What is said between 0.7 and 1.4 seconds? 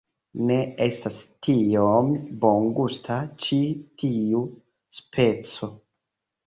estas